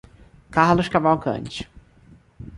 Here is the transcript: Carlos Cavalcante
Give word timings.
Carlos 0.49 0.89
Cavalcante 0.89 1.69